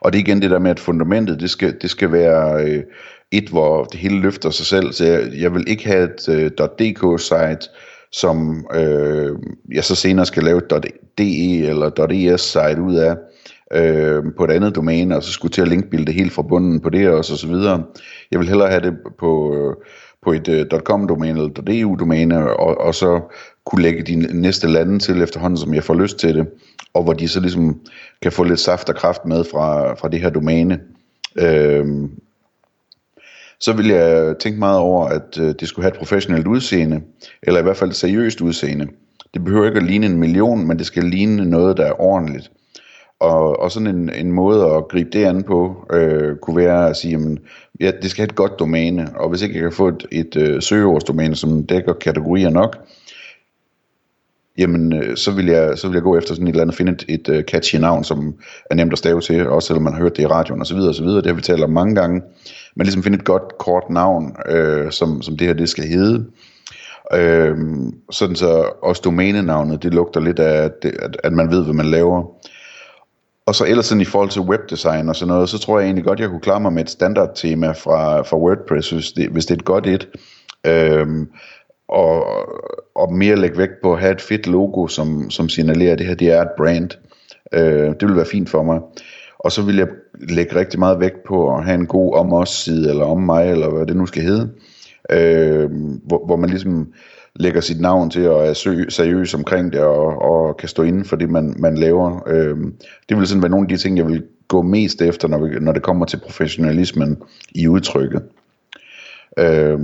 Og 0.00 0.12
det 0.12 0.18
er 0.18 0.22
igen 0.22 0.42
det 0.42 0.50
der 0.50 0.58
med, 0.58 0.70
at 0.70 0.80
fundamentet, 0.80 1.40
det 1.40 1.50
skal, 1.50 1.76
det 1.82 1.90
skal 1.90 2.12
være 2.12 2.64
øh, 2.64 2.82
et, 3.30 3.48
hvor 3.48 3.84
det 3.84 4.00
hele 4.00 4.20
løfter 4.20 4.50
sig 4.50 4.66
selv. 4.66 4.92
Så 4.92 5.04
jeg, 5.04 5.28
jeg 5.34 5.54
vil 5.54 5.64
ikke 5.68 5.86
have 5.86 6.04
et 6.04 6.28
øh, 6.28 6.50
.dk-site, 6.50 7.68
som 8.12 8.66
øh, 8.74 9.36
jeg 9.74 9.84
så 9.84 9.94
senere 9.94 10.26
skal 10.26 10.42
lave 10.42 10.58
et 10.58 10.92
.de 11.18 11.66
eller 11.66 11.90
.es-site 12.10 12.82
ud 12.82 12.94
af 12.94 13.16
øh, 13.74 14.24
på 14.36 14.44
et 14.44 14.50
andet 14.50 14.74
domæne, 14.74 15.16
og 15.16 15.22
så 15.22 15.32
skulle 15.32 15.52
til 15.52 15.62
at 15.62 15.68
linkbilde 15.68 16.06
det 16.06 16.14
helt 16.14 16.32
fra 16.32 16.42
bunden 16.42 16.80
på 16.80 16.90
det 16.90 17.08
også, 17.08 17.32
og 17.32 17.38
så 17.38 17.46
videre. 17.46 17.82
Jeg 18.30 18.38
vil 18.38 18.48
hellere 18.48 18.70
have 18.70 18.82
det 18.82 18.94
på, 19.18 19.54
på 20.22 20.32
et 20.32 20.48
øh, 20.48 20.66
uh, 20.74 20.80
.com-domæne 20.80 21.38
eller 21.38 21.62
.eu-domæne, 21.68 22.56
og, 22.56 22.80
og 22.80 22.94
så 22.94 23.20
kunne 23.66 23.82
lægge 23.82 24.02
de 24.02 24.16
næste 24.16 24.68
lande 24.68 24.98
til 24.98 25.22
efterhånden, 25.22 25.56
som 25.56 25.74
jeg 25.74 25.84
får 25.84 25.94
lyst 25.94 26.18
til 26.18 26.34
det, 26.34 26.46
og 26.94 27.02
hvor 27.02 27.12
de 27.12 27.28
så 27.28 27.40
ligesom 27.40 27.80
kan 28.22 28.32
få 28.32 28.42
lidt 28.44 28.60
saft 28.60 28.88
og 28.88 28.94
kraft 28.94 29.24
med 29.24 29.44
fra, 29.44 29.94
fra 29.94 30.08
det 30.08 30.20
her 30.20 30.30
domæne. 30.30 30.80
Øh, 31.36 31.86
så 33.60 33.72
vil 33.72 33.86
jeg 33.88 34.34
tænke 34.40 34.58
meget 34.58 34.78
over, 34.78 35.06
at 35.06 35.38
øh, 35.40 35.54
det 35.60 35.68
skulle 35.68 35.84
have 35.84 35.92
et 35.92 35.98
professionelt 35.98 36.46
udseende, 36.46 37.00
eller 37.42 37.60
i 37.60 37.62
hvert 37.62 37.76
fald 37.76 37.90
et 37.90 37.96
seriøst 37.96 38.40
udseende. 38.40 38.86
Det 39.34 39.44
behøver 39.44 39.66
ikke 39.66 39.80
at 39.80 39.86
ligne 39.86 40.06
en 40.06 40.18
million, 40.18 40.66
men 40.66 40.78
det 40.78 40.86
skal 40.86 41.04
ligne 41.04 41.44
noget, 41.44 41.76
der 41.76 41.84
er 41.84 42.00
ordentligt. 42.00 42.50
Og, 43.20 43.60
og 43.60 43.70
sådan 43.70 43.86
en, 43.86 44.10
en 44.14 44.32
måde 44.32 44.64
at 44.66 44.88
gribe 44.88 45.10
det 45.12 45.24
an 45.24 45.42
på, 45.42 45.86
øh, 45.92 46.36
kunne 46.36 46.56
være 46.56 46.88
at 46.88 46.96
sige, 46.96 47.12
jamen, 47.12 47.38
ja, 47.80 47.90
det 48.02 48.10
skal 48.10 48.22
have 48.22 48.28
et 48.28 48.34
godt 48.34 48.58
domæne, 48.58 49.10
og 49.16 49.28
hvis 49.28 49.42
ikke 49.42 49.54
jeg 49.54 49.62
kan 49.62 49.72
få 49.72 49.88
et, 49.88 50.06
et 50.12 50.36
øh, 50.36 50.62
søgeordsdomæne, 50.62 51.36
som 51.36 51.66
dækker 51.66 51.92
kategorier 51.92 52.50
nok, 52.50 52.76
jamen 54.58 54.92
øh, 54.92 55.16
så, 55.16 55.30
vil 55.30 55.46
jeg, 55.46 55.78
så 55.78 55.88
vil 55.88 55.94
jeg 55.94 56.02
gå 56.02 56.18
efter 56.18 56.34
sådan 56.34 56.46
et 56.46 56.50
eller 56.50 56.62
andet, 56.62 56.76
finde 56.76 56.92
et, 56.92 57.04
et 57.08 57.28
øh, 57.28 57.44
catchy 57.44 57.76
navn, 57.76 58.04
som 58.04 58.34
er 58.70 58.74
nemt 58.74 58.92
at 58.92 58.98
stave 58.98 59.20
til, 59.20 59.48
også 59.48 59.66
selvom 59.66 59.82
man 59.82 59.92
har 59.92 60.00
hørt 60.00 60.16
det 60.16 60.22
i 60.22 60.26
radioen 60.26 60.60
osv. 60.60 60.76
osv. 60.76 61.06
Det 61.06 61.26
har 61.26 61.32
vi 61.32 61.42
talt 61.42 61.62
om 61.62 61.70
mange 61.70 61.94
gange. 61.94 62.22
Men 62.76 62.84
ligesom 62.86 63.02
finde 63.02 63.18
et 63.18 63.24
godt 63.24 63.58
kort 63.58 63.90
navn, 63.90 64.36
øh, 64.48 64.90
som, 64.90 65.22
som 65.22 65.36
det 65.36 65.46
her 65.46 65.54
det 65.54 65.68
skal 65.68 65.84
hedde. 65.84 66.24
Øh, 67.14 67.56
sådan 68.10 68.36
så 68.36 68.72
også 68.82 69.02
domænenavnet, 69.04 69.82
det 69.82 69.94
lugter 69.94 70.20
lidt 70.20 70.38
af, 70.38 70.64
at, 70.64 71.16
at 71.24 71.32
man 71.32 71.50
ved, 71.50 71.64
hvad 71.64 71.74
man 71.74 71.86
laver. 71.86 72.24
Og 73.50 73.56
så 73.56 73.64
ellers 73.64 73.86
sådan 73.86 74.00
i 74.00 74.04
forhold 74.04 74.30
til 74.30 74.42
webdesign 74.42 75.08
og 75.08 75.16
sådan 75.16 75.34
noget, 75.34 75.48
så 75.48 75.58
tror 75.58 75.78
jeg 75.78 75.86
egentlig 75.86 76.04
godt, 76.04 76.20
jeg 76.20 76.28
kunne 76.28 76.40
klare 76.40 76.60
mig 76.60 76.72
med 76.72 76.82
et 76.82 76.90
standardtema 76.90 77.72
fra, 77.72 78.22
fra 78.22 78.36
WordPress, 78.36 78.90
hvis 78.90 79.12
det, 79.12 79.28
hvis 79.28 79.46
det 79.46 79.54
er 79.54 79.58
et 79.58 79.64
godt 79.64 79.86
et. 79.86 80.08
Øhm, 80.66 81.28
og, 81.88 82.26
og 82.94 83.12
mere 83.12 83.36
lægge 83.36 83.58
vægt 83.58 83.72
på 83.82 83.92
at 83.92 84.00
have 84.00 84.12
et 84.12 84.20
fedt 84.20 84.46
logo, 84.46 84.86
som, 84.86 85.30
som 85.30 85.48
signalerer, 85.48 85.92
at 85.92 85.98
det 85.98 86.06
her 86.06 86.14
det 86.14 86.32
er 86.32 86.42
et 86.42 86.50
brand. 86.56 86.90
Øh, 87.52 87.94
det 88.00 88.08
vil 88.08 88.16
være 88.16 88.26
fint 88.26 88.50
for 88.50 88.62
mig. 88.62 88.80
Og 89.38 89.52
så 89.52 89.62
vil 89.62 89.76
jeg 89.76 89.88
lægge 90.28 90.56
rigtig 90.56 90.78
meget 90.78 91.00
vægt 91.00 91.24
på 91.28 91.56
at 91.56 91.64
have 91.64 91.74
en 91.74 91.86
god 91.86 92.14
om 92.14 92.32
os 92.32 92.50
side, 92.50 92.90
eller 92.90 93.04
om 93.04 93.18
mig, 93.22 93.50
eller 93.50 93.70
hvad 93.70 93.86
det 93.86 93.96
nu 93.96 94.06
skal 94.06 94.22
hedde. 94.22 94.50
Øh, 95.10 95.70
hvor, 96.06 96.26
hvor 96.26 96.36
man 96.36 96.50
ligesom 96.50 96.86
lægger 97.36 97.60
sit 97.60 97.80
navn 97.80 98.10
til 98.10 98.28
og 98.28 98.46
er 98.46 98.52
seriøs 98.88 99.34
omkring 99.34 99.72
det, 99.72 99.80
og, 99.80 100.22
og 100.22 100.56
kan 100.56 100.68
stå 100.68 100.82
inden 100.82 101.04
for 101.04 101.16
det, 101.16 101.30
man, 101.30 101.54
man 101.58 101.78
laver. 101.78 102.28
Øh, 102.28 102.56
det 103.08 103.16
vil 103.16 103.26
sådan 103.26 103.42
være 103.42 103.50
nogle 103.50 103.64
af 103.64 103.68
de 103.68 103.76
ting, 103.76 103.96
jeg 103.96 104.06
vil 104.06 104.22
gå 104.48 104.62
mest 104.62 105.02
efter, 105.02 105.28
når, 105.28 105.38
vi, 105.38 105.58
når 105.60 105.72
det 105.72 105.82
kommer 105.82 106.06
til 106.06 106.16
professionalismen 106.16 107.22
i 107.54 107.68
udtrykket. 107.68 108.22
Øh, 109.38 109.78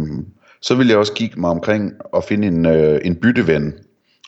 så 0.60 0.74
vil 0.74 0.88
jeg 0.88 0.96
også 0.96 1.12
kigge 1.12 1.40
mig 1.40 1.50
omkring 1.50 1.92
og 2.12 2.24
finde 2.24 2.48
en, 2.48 2.66
øh, 2.66 3.00
en 3.04 3.16
bytteven. 3.16 3.74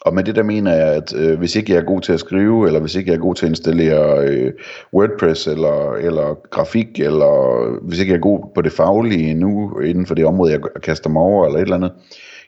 Og 0.00 0.14
med 0.14 0.24
det 0.24 0.36
der 0.36 0.42
mener 0.42 0.74
jeg, 0.74 0.88
at 0.88 1.14
øh, 1.16 1.38
hvis 1.38 1.56
ikke 1.56 1.72
jeg 1.72 1.80
er 1.80 1.84
god 1.84 2.00
til 2.00 2.12
at 2.12 2.20
skrive, 2.20 2.66
eller 2.66 2.80
hvis 2.80 2.94
ikke 2.94 3.10
jeg 3.10 3.16
er 3.16 3.22
god 3.22 3.34
til 3.34 3.46
at 3.46 3.50
installere 3.50 4.28
øh, 4.28 4.52
WordPress, 4.94 5.46
eller, 5.46 5.92
eller 5.92 6.38
grafik, 6.50 7.00
eller 7.00 7.64
hvis 7.82 7.98
ikke 7.98 8.12
jeg 8.12 8.18
er 8.18 8.22
god 8.22 8.52
på 8.54 8.62
det 8.62 8.72
faglige 8.72 9.34
nu, 9.34 9.80
inden 9.80 10.06
for 10.06 10.14
det 10.14 10.26
område, 10.26 10.52
jeg 10.52 10.60
kaster 10.82 11.10
mig 11.10 11.22
over, 11.22 11.46
eller 11.46 11.58
et 11.58 11.62
eller 11.62 11.76
andet, 11.76 11.92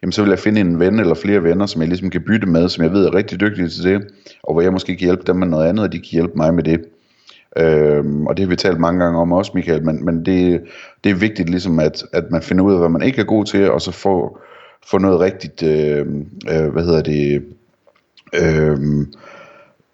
jamen 0.02 0.12
så 0.12 0.22
vil 0.22 0.28
jeg 0.28 0.38
finde 0.38 0.60
en 0.60 0.78
ven 0.80 1.00
eller 1.00 1.14
flere 1.14 1.42
venner, 1.42 1.66
som 1.66 1.80
jeg 1.80 1.88
ligesom 1.88 2.10
kan 2.10 2.22
bytte 2.26 2.46
med, 2.46 2.68
som 2.68 2.84
jeg 2.84 2.92
ved 2.92 3.06
er 3.06 3.14
rigtig 3.14 3.40
dygtige 3.40 3.68
til 3.68 3.84
det, 3.84 4.06
og 4.42 4.54
hvor 4.54 4.62
jeg 4.62 4.72
måske 4.72 4.96
kan 4.96 5.04
hjælpe 5.04 5.22
dem 5.26 5.36
med 5.36 5.46
noget 5.46 5.68
andet, 5.68 5.84
og 5.84 5.92
de 5.92 5.98
kan 5.98 6.08
hjælpe 6.10 6.32
mig 6.36 6.54
med 6.54 6.64
det. 6.64 6.80
Øhm, 7.56 8.26
og 8.26 8.36
det 8.36 8.44
har 8.44 8.50
vi 8.50 8.56
talt 8.56 8.80
mange 8.80 9.04
gange 9.04 9.18
om 9.18 9.32
også, 9.32 9.52
Michael, 9.54 9.84
men, 9.84 10.04
men 10.04 10.26
det, 10.26 10.62
det 11.04 11.10
er 11.10 11.14
vigtigt 11.14 11.50
ligesom, 11.50 11.78
at, 11.78 12.04
at 12.12 12.30
man 12.30 12.42
finder 12.42 12.64
ud 12.64 12.72
af, 12.72 12.78
hvad 12.78 12.88
man 12.88 13.02
ikke 13.02 13.20
er 13.20 13.24
god 13.24 13.44
til, 13.44 13.70
og 13.70 13.80
så 13.80 13.92
få, 13.92 14.38
få 14.90 14.98
noget 14.98 15.20
rigtigt, 15.20 15.62
øh, 15.62 16.06
øh, 16.50 16.68
hvad 16.72 16.84
hedder 16.84 17.02
det, 17.02 17.44
øh, 18.34 19.06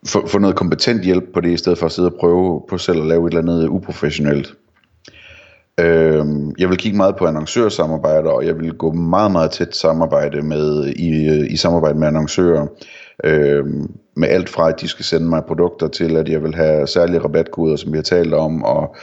få, 0.07 0.27
få 0.27 0.39
noget 0.39 0.57
kompetent 0.57 1.03
hjælp 1.03 1.25
på 1.35 1.41
det, 1.41 1.51
i 1.51 1.57
stedet 1.57 1.79
for 1.79 1.87
at 1.87 1.93
sidde 1.93 2.09
og 2.09 2.17
prøve 2.21 2.63
på 2.69 2.79
selv 2.79 3.01
at 3.01 3.07
lave 3.07 3.27
et 3.27 3.31
eller 3.31 3.43
andet 3.43 3.69
uprofessionelt. 3.69 4.55
Øh, 5.81 6.27
jeg 6.59 6.69
vil 6.69 6.79
kigge 6.79 6.97
meget 6.97 7.17
på 7.17 7.27
annoncørsamarbejder, 7.27 8.31
og 8.31 8.47
jeg 8.47 8.59
vil 8.59 8.73
gå 8.73 8.93
meget, 8.93 9.33
meget 9.33 9.51
tæt 9.51 9.77
samarbejde 9.77 10.43
med, 10.43 10.87
i, 10.87 11.29
øh, 11.29 11.53
i 11.53 11.57
samarbejde 11.57 11.99
med 11.99 12.09
annoncører. 12.09 12.67
Øh, 13.25 13.65
med 14.17 14.29
alt 14.29 14.49
fra, 14.49 14.69
at 14.69 14.81
de 14.81 14.89
skal 14.89 15.05
sende 15.05 15.29
mig 15.29 15.45
produkter 15.45 15.89
til, 15.89 16.17
at 16.17 16.29
jeg 16.29 16.43
vil 16.43 16.55
have 16.55 16.87
særlige 16.87 17.19
rabatkoder, 17.19 17.77
som 17.77 17.93
vi 17.93 17.99
har 17.99 18.03
talt 18.03 18.35
om, 18.35 18.65
og 18.65 18.97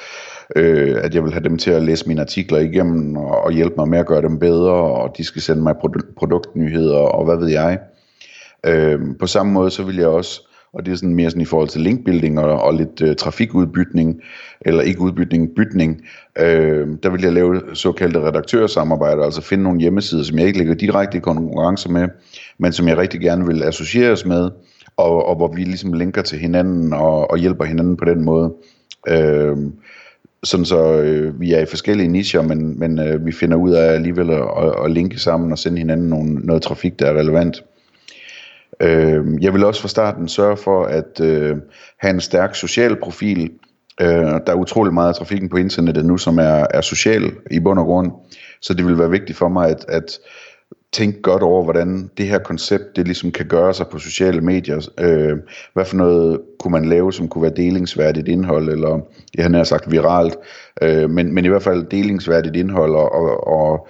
øh, 0.55 0.97
at 1.03 1.15
jeg 1.15 1.23
vil 1.23 1.33
have 1.33 1.43
dem 1.43 1.57
til 1.57 1.71
at 1.71 1.83
læse 1.83 2.07
mine 2.07 2.21
artikler 2.21 2.59
igennem 2.59 3.17
og, 3.17 3.41
og 3.43 3.51
hjælpe 3.51 3.75
mig 3.77 3.87
med 3.87 3.99
at 3.99 4.05
gøre 4.05 4.21
dem 4.21 4.39
bedre, 4.39 4.73
og 4.73 5.17
de 5.17 5.23
skal 5.23 5.41
sende 5.41 5.63
mig 5.63 5.75
produ- 5.75 6.13
produktnyheder 6.17 6.97
og 6.97 7.25
hvad 7.25 7.37
ved 7.37 7.47
jeg. 7.47 7.79
Øh, 8.65 8.99
på 9.19 9.27
samme 9.27 9.51
måde 9.51 9.71
så 9.71 9.83
vil 9.83 9.95
jeg 9.95 10.07
også, 10.07 10.41
og 10.73 10.85
det 10.85 10.91
er 10.91 10.95
sådan 10.95 11.15
mere 11.15 11.29
sådan 11.29 11.41
i 11.41 11.45
forhold 11.45 11.69
til 11.69 11.81
linkbuilding 11.81 12.39
og, 12.39 12.61
og 12.61 12.73
lidt 12.73 13.01
øh, 13.01 13.15
trafikudbytning, 13.15 14.21
eller 14.61 14.81
ikke 14.81 15.01
udbytning, 15.01 15.55
bytning, 15.55 16.01
øh, 16.39 16.87
der 17.03 17.09
vil 17.09 17.21
jeg 17.21 17.33
lave 17.33 17.61
såkaldte 17.73 18.19
redaktørsamarbejder, 18.19 19.23
altså 19.23 19.41
finde 19.41 19.63
nogle 19.63 19.79
hjemmesider, 19.79 20.23
som 20.23 20.39
jeg 20.39 20.47
ikke 20.47 20.57
ligger 20.57 20.73
direkte 20.73 21.17
i 21.17 21.21
konkurrence 21.21 21.91
med, 21.91 22.07
men 22.57 22.73
som 22.73 22.87
jeg 22.87 22.97
rigtig 22.97 23.21
gerne 23.21 23.45
vil 23.45 23.63
associeres 23.63 24.25
med, 24.25 24.49
og, 24.97 25.25
og 25.25 25.35
hvor 25.35 25.53
vi 25.55 25.63
ligesom 25.63 25.93
linker 25.93 26.21
til 26.21 26.39
hinanden 26.39 26.93
og, 26.93 27.31
og 27.31 27.37
hjælper 27.37 27.65
hinanden 27.65 27.97
på 27.97 28.05
den 28.05 28.25
måde. 28.25 28.53
Øh, 29.07 29.57
sådan 30.43 30.65
så 30.65 31.01
øh, 31.01 31.41
vi 31.41 31.53
er 31.53 31.59
i 31.59 31.65
forskellige 31.65 32.07
nicher, 32.07 32.41
men, 32.41 32.79
men 32.79 32.99
øh, 32.99 33.25
vi 33.25 33.31
finder 33.31 33.57
ud 33.57 33.71
af 33.71 33.93
alligevel 33.93 34.29
at, 34.29 34.43
at, 34.57 34.85
at 34.85 34.91
linke 34.91 35.19
sammen 35.19 35.51
og 35.51 35.57
sende 35.57 35.77
hinanden 35.77 36.09
nogle, 36.09 36.33
noget 36.33 36.61
trafik, 36.61 36.99
der 36.99 37.05
er 37.05 37.19
relevant. 37.19 37.63
Øh, 38.81 39.43
jeg 39.43 39.53
vil 39.53 39.65
også 39.65 39.81
fra 39.81 39.87
starten 39.87 40.27
sørge 40.27 40.57
for 40.57 40.85
at 40.85 41.19
øh, 41.21 41.57
have 41.99 42.13
en 42.13 42.21
stærk 42.21 42.55
social 42.55 42.99
profil. 42.99 43.51
Øh, 44.01 44.07
der 44.07 44.47
er 44.47 44.55
utrolig 44.55 44.93
meget 44.93 45.09
af 45.09 45.15
trafikken 45.15 45.49
på 45.49 45.57
internettet 45.57 46.05
nu, 46.05 46.17
som 46.17 46.37
er, 46.37 46.67
er 46.73 46.81
social 46.81 47.31
i 47.51 47.59
bund 47.59 47.79
og 47.79 47.85
grund. 47.85 48.11
Så 48.61 48.73
det 48.73 48.85
vil 48.85 48.99
være 48.99 49.09
vigtigt 49.09 49.37
for 49.37 49.49
mig 49.49 49.69
at, 49.69 49.85
at 49.87 50.19
tænke 50.93 51.21
godt 51.21 51.43
over, 51.43 51.63
hvordan 51.63 52.09
det 52.17 52.27
her 52.27 52.39
koncept, 52.39 52.95
det 52.95 53.05
ligesom 53.05 53.31
kan 53.31 53.45
gøre 53.45 53.73
sig 53.73 53.87
på 53.87 53.99
sociale 53.99 54.41
medier. 54.41 54.89
Øh, 54.99 55.37
hvad 55.73 55.85
for 55.85 55.95
noget 55.95 56.41
kunne 56.59 56.71
man 56.71 56.85
lave, 56.85 57.13
som 57.13 57.27
kunne 57.27 57.41
være 57.41 57.53
delingsværdigt 57.55 58.27
indhold, 58.27 58.69
eller 58.69 58.99
jeg 59.35 59.45
har 59.45 59.63
sagt 59.63 59.91
viralt, 59.91 60.35
øh, 60.81 61.09
men, 61.09 61.33
men 61.33 61.45
i 61.45 61.47
hvert 61.47 61.63
fald 61.63 61.85
delingsværdigt 61.85 62.55
indhold, 62.55 62.95
og, 62.95 63.11
og, 63.11 63.47
og 63.47 63.87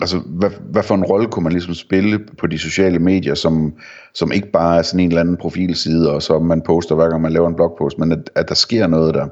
altså, 0.00 0.18
hvad, 0.18 0.50
hvad 0.70 0.82
for 0.82 0.94
en 0.94 1.04
rolle 1.04 1.28
kunne 1.28 1.42
man 1.42 1.52
ligesom 1.52 1.74
spille 1.74 2.18
på 2.38 2.46
de 2.46 2.58
sociale 2.58 2.98
medier, 2.98 3.34
som, 3.34 3.74
som 4.14 4.32
ikke 4.32 4.50
bare 4.50 4.78
er 4.78 4.82
sådan 4.82 5.00
en 5.00 5.08
eller 5.08 5.20
anden 5.20 5.36
profilside, 5.36 6.12
og 6.12 6.22
så 6.22 6.38
man 6.38 6.62
poster 6.62 6.94
hver 6.94 7.08
gang 7.08 7.22
man 7.22 7.32
laver 7.32 7.48
en 7.48 7.54
blogpost, 7.54 7.98
men 7.98 8.12
at, 8.12 8.30
at 8.34 8.48
der 8.48 8.54
sker 8.54 8.86
noget 8.86 9.14
der. 9.14 9.26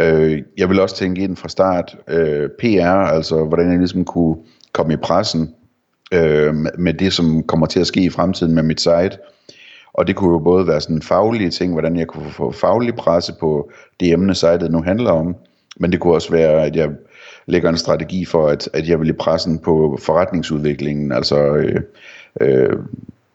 Øh, 0.00 0.42
jeg 0.58 0.68
vil 0.68 0.80
også 0.80 0.96
tænke 0.96 1.22
ind 1.22 1.36
fra 1.36 1.48
start, 1.48 1.96
øh, 2.08 2.48
PR, 2.58 2.86
altså 2.86 3.44
hvordan 3.44 3.70
jeg 3.70 3.78
ligesom 3.78 4.04
kunne 4.04 4.36
komme 4.72 4.92
i 4.92 4.96
pressen, 4.96 5.54
øh, 6.12 6.54
med 6.78 6.94
det, 6.94 7.12
som 7.12 7.42
kommer 7.42 7.66
til 7.66 7.80
at 7.80 7.86
ske 7.86 8.00
i 8.00 8.10
fremtiden 8.10 8.54
med 8.54 8.62
mit 8.62 8.80
site. 8.80 9.18
Og 9.94 10.06
det 10.06 10.16
kunne 10.16 10.32
jo 10.32 10.38
både 10.38 10.66
være 10.66 10.80
sådan 10.80 11.02
faglige 11.02 11.50
ting, 11.50 11.72
hvordan 11.72 11.96
jeg 11.96 12.06
kunne 12.06 12.30
få 12.30 12.52
faglig 12.52 12.94
presse 12.94 13.34
på 13.40 13.70
det 14.00 14.12
emne, 14.12 14.34
sitet 14.34 14.70
nu 14.70 14.82
handler 14.82 15.10
om, 15.10 15.36
men 15.76 15.92
det 15.92 16.00
kunne 16.00 16.14
også 16.14 16.30
være, 16.30 16.66
at 16.66 16.76
jeg 16.76 16.90
lægger 17.46 17.68
en 17.68 17.76
strategi 17.76 18.24
for, 18.24 18.48
at, 18.48 18.68
at 18.72 18.88
jeg 18.88 19.00
vil 19.00 19.08
i 19.08 19.12
pressen 19.12 19.58
på 19.58 19.98
forretningsudviklingen, 20.02 21.12
altså 21.12 21.38
øh, 21.38 21.80
øh, 22.40 22.78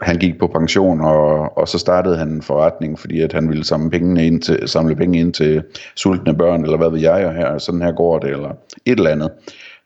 han 0.02 0.18
gik 0.18 0.40
på 0.40 0.48
pension, 0.48 1.02
og, 1.02 1.58
og 1.58 1.68
så 1.68 1.80
startede 1.80 2.18
han 2.18 2.28
en 2.28 2.42
forretning, 2.42 3.00
fordi 3.00 3.22
at 3.22 3.34
han 3.34 3.50
ville 3.50 3.64
samle, 3.64 3.90
pengene 3.90 4.26
ind 4.26 4.42
til, 4.42 4.68
samle 4.68 4.96
penge 4.96 5.20
ind 5.20 5.34
til 5.34 5.64
sultne 5.96 6.38
børn, 6.38 6.64
eller 6.64 6.78
hvad 6.78 6.90
ved 6.90 7.00
jeg, 7.00 7.26
og 7.26 7.34
her, 7.34 7.58
sådan 7.58 7.82
her 7.82 7.92
går 7.92 8.20
det, 8.20 8.30
eller 8.30 8.50
et 8.86 8.98
eller 8.98 9.12
andet. 9.12 9.32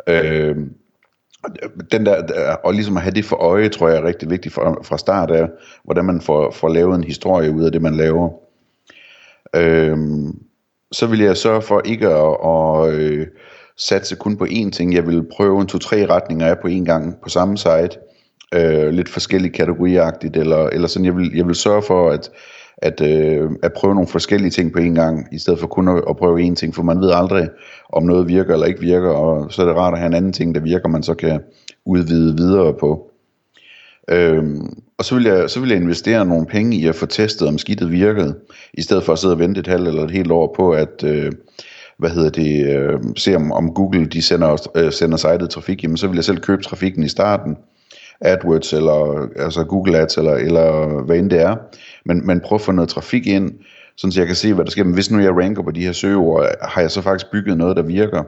Øh, 0.07 0.55
den 1.91 2.05
der, 2.05 2.55
og 2.63 2.73
ligesom 2.73 2.97
at 2.97 3.03
have 3.03 3.13
det 3.13 3.25
for 3.25 3.35
øje, 3.35 3.69
tror 3.69 3.89
jeg 3.89 3.97
er 3.97 4.05
rigtig 4.05 4.29
vigtigt 4.29 4.53
fra, 4.53 4.83
fra 4.83 4.97
start 4.97 5.31
af, 5.31 5.49
hvordan 5.83 6.05
man 6.05 6.21
får, 6.21 6.51
får 6.51 6.69
lavet 6.69 6.95
en 6.95 7.03
historie 7.03 7.51
ud 7.51 7.63
af 7.63 7.71
det, 7.71 7.81
man 7.81 7.95
laver. 7.95 8.29
Øhm, 9.55 10.39
så 10.91 11.07
vil 11.07 11.19
jeg 11.19 11.37
sørge 11.37 11.61
for 11.61 11.81
ikke 11.85 12.07
at, 12.07 12.37
at 12.45 12.93
øh, 12.93 13.27
satse 13.77 14.15
kun 14.15 14.37
på 14.37 14.45
én 14.45 14.69
ting. 14.69 14.93
Jeg 14.93 15.07
vil 15.07 15.23
prøve 15.31 15.61
en 15.61 15.67
to-tre 15.67 16.05
retninger 16.05 16.47
af 16.47 16.59
på 16.59 16.67
én 16.67 16.83
gang 16.85 17.15
på 17.23 17.29
samme 17.29 17.57
site. 17.57 17.97
Øh, 18.55 18.89
lidt 18.89 19.09
forskellige 19.09 19.51
kategoriagtigt, 19.51 20.37
eller, 20.37 20.67
eller 20.67 20.87
sådan. 20.87 21.05
Jeg 21.05 21.15
vil, 21.15 21.31
jeg 21.35 21.47
vil 21.47 21.55
sørge 21.55 21.81
for, 21.81 22.09
at 22.09 22.31
at, 22.81 23.01
øh, 23.01 23.49
at 23.63 23.73
prøve 23.73 23.95
nogle 23.95 24.07
forskellige 24.07 24.51
ting 24.51 24.73
på 24.73 24.79
en 24.79 24.95
gang, 24.95 25.27
i 25.31 25.39
stedet 25.39 25.59
for 25.59 25.67
kun 25.67 25.87
at, 25.87 26.03
at 26.09 26.17
prøve 26.17 26.47
én 26.47 26.55
ting, 26.55 26.75
for 26.75 26.83
man 26.83 27.01
ved 27.01 27.11
aldrig, 27.13 27.49
om 27.89 28.03
noget 28.03 28.27
virker 28.27 28.53
eller 28.53 28.65
ikke 28.65 28.81
virker, 28.81 29.09
og 29.09 29.53
så 29.53 29.61
er 29.61 29.65
det 29.65 29.75
rart 29.75 29.93
at 29.93 29.99
have 29.99 30.07
en 30.07 30.13
anden 30.13 30.33
ting, 30.33 30.55
der 30.55 30.61
virker, 30.61 30.89
man 30.89 31.03
så 31.03 31.13
kan 31.13 31.39
udvide 31.85 32.37
videre 32.37 32.73
på. 32.73 33.11
Øhm, 34.09 34.69
og 34.97 35.05
så 35.05 35.15
vil, 35.15 35.23
jeg, 35.23 35.49
så 35.49 35.59
vil 35.59 35.69
jeg 35.69 35.77
investere 35.77 36.25
nogle 36.25 36.45
penge 36.45 36.77
i 36.77 36.87
at 36.87 36.95
få 36.95 37.05
testet, 37.05 37.47
om 37.47 37.57
skidtet 37.57 37.91
virkede, 37.91 38.35
i 38.73 38.81
stedet 38.81 39.03
for 39.03 39.13
at 39.13 39.19
sidde 39.19 39.33
og 39.33 39.39
vente 39.39 39.59
et 39.59 39.67
halvt 39.67 39.87
eller 39.87 40.03
et 40.03 40.11
helt 40.11 40.31
år 40.31 40.53
på, 40.57 40.71
at 40.71 41.03
øh, 41.03 41.31
hvad 42.01 42.09
hedder 42.09 42.29
det, 42.29 42.75
øh, 42.75 42.99
se 43.17 43.35
om, 43.35 43.51
om 43.51 43.73
Google 43.73 44.05
de 44.05 44.21
sender, 44.21 44.67
øh, 44.75 44.91
sender 44.91 45.17
sitet 45.17 45.49
trafik, 45.49 45.83
jamen 45.83 45.97
så 45.97 46.07
vil 46.07 46.15
jeg 46.15 46.23
selv 46.23 46.37
købe 46.37 46.63
trafikken 46.63 47.03
i 47.03 47.07
starten, 47.07 47.57
AdWords 48.21 48.73
eller 48.73 49.27
altså 49.35 49.63
Google 49.63 49.97
Ads 49.97 50.17
eller, 50.17 50.33
eller 50.33 50.87
hvad 51.03 51.17
end 51.17 51.29
det 51.29 51.41
er, 51.41 51.55
men, 52.05 52.27
men 52.27 52.39
prøv 52.39 52.55
at 52.55 52.61
få 52.61 52.71
noget 52.71 52.89
trafik 52.89 53.27
ind, 53.27 53.51
sådan 53.97 54.11
så 54.11 54.19
jeg 54.19 54.27
kan 54.27 54.35
se, 54.35 54.53
hvad 54.53 54.65
der 54.65 54.71
sker. 54.71 54.83
Men 54.83 54.93
hvis 54.93 55.11
nu 55.11 55.19
jeg 55.19 55.37
ranker 55.37 55.63
på 55.63 55.71
de 55.71 55.85
her 55.85 55.91
søgeord, 55.91 56.47
har 56.61 56.81
jeg 56.81 56.91
så 56.91 57.01
faktisk 57.01 57.31
bygget 57.31 57.57
noget, 57.57 57.77
der 57.77 57.83
virker. 57.83 58.23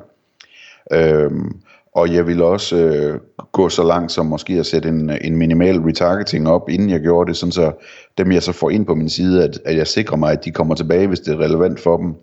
Øhm, 0.91 1.51
og 1.95 2.13
jeg 2.13 2.27
vil 2.27 2.41
også 2.41 2.75
øh, 2.75 3.19
gå 3.51 3.69
så 3.69 3.83
langt 3.83 4.11
som 4.11 4.25
måske 4.25 4.53
at 4.53 4.65
sætte 4.65 4.89
en, 4.89 5.11
en 5.21 5.37
minimal 5.37 5.79
retargeting 5.79 6.49
op, 6.49 6.69
inden 6.69 6.89
jeg 6.89 6.99
gjorde 6.99 7.27
det, 7.27 7.37
sådan 7.37 7.51
så 7.51 7.71
dem 8.17 8.31
jeg 8.31 8.43
så 8.43 8.51
får 8.51 8.69
ind 8.69 8.85
på 8.85 8.95
min 8.95 9.09
side, 9.09 9.43
at, 9.43 9.59
at 9.65 9.77
jeg 9.77 9.87
sikrer 9.87 10.17
mig, 10.17 10.31
at 10.31 10.45
de 10.45 10.51
kommer 10.51 10.75
tilbage, 10.75 11.07
hvis 11.07 11.19
det 11.19 11.33
er 11.33 11.39
relevant 11.39 11.79
for 11.79 11.97
dem. 11.97 12.15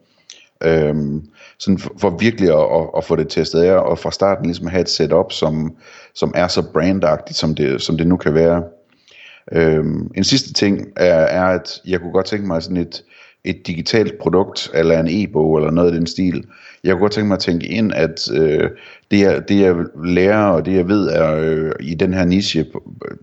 Øhm, 0.64 1.22
sådan 1.58 1.78
for, 1.78 1.92
for 1.98 2.10
virkelig 2.10 2.48
at, 2.48 2.80
at, 2.80 2.86
at 2.96 3.04
få 3.04 3.16
det 3.16 3.28
testet 3.28 3.62
af, 3.62 3.76
og 3.76 3.98
fra 3.98 4.10
starten 4.10 4.46
ligesom 4.46 4.66
have 4.66 4.80
et 4.80 4.88
setup, 4.88 5.32
som, 5.32 5.76
som 6.14 6.32
er 6.34 6.48
så 6.48 6.62
brandagtigt, 6.72 7.38
som 7.38 7.54
det, 7.54 7.82
som 7.82 7.96
det 7.96 8.06
nu 8.06 8.16
kan 8.16 8.34
være. 8.34 8.62
Øhm, 9.52 10.10
en 10.16 10.24
sidste 10.24 10.52
ting 10.52 10.86
er, 10.96 11.14
er, 11.14 11.44
at 11.44 11.80
jeg 11.86 12.00
kunne 12.00 12.12
godt 12.12 12.26
tænke 12.26 12.46
mig 12.46 12.62
sådan 12.62 12.76
et, 12.76 13.04
et 13.44 13.66
digitalt 13.66 14.18
produkt, 14.18 14.70
eller 14.74 15.00
en 15.00 15.08
e-bog, 15.10 15.56
eller 15.56 15.70
noget 15.70 15.92
i 15.92 15.96
den 15.96 16.06
stil. 16.06 16.44
Jeg 16.84 16.92
kunne 16.92 17.00
godt 17.00 17.12
tænke 17.12 17.28
mig 17.28 17.34
at 17.34 17.40
tænke 17.40 17.66
ind, 17.66 17.92
at 17.92 18.30
øh, 18.32 18.70
det, 19.10 19.20
jeg, 19.20 19.48
det 19.48 19.60
jeg 19.60 19.74
lærer, 20.04 20.44
og 20.44 20.66
det 20.66 20.74
jeg 20.74 20.88
ved 20.88 21.08
er 21.08 21.36
øh, 21.36 21.72
i 21.80 21.94
den 21.94 22.14
her 22.14 22.24
niche, 22.24 22.66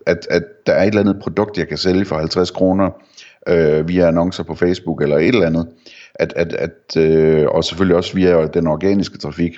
at, 0.06 0.28
at 0.30 0.44
der 0.66 0.74
er 0.74 0.84
et 0.84 0.88
eller 0.88 1.02
andet 1.02 1.20
produkt, 1.22 1.58
jeg 1.58 1.68
kan 1.68 1.78
sælge 1.78 2.06
for 2.06 2.18
50 2.18 2.52
kroner 2.52 2.90
øh, 3.48 3.88
via 3.88 4.08
annoncer 4.08 4.44
på 4.44 4.56
Facebook, 4.56 5.02
eller 5.02 5.18
et 5.18 5.28
eller 5.28 5.46
andet. 5.46 5.68
At, 6.20 6.34
at, 6.36 6.54
at, 6.54 6.98
øh, 6.98 7.48
og 7.48 7.64
selvfølgelig 7.64 7.96
også 7.96 8.14
via 8.14 8.48
den 8.48 8.68
organiske 8.68 9.18
trafik. 9.18 9.58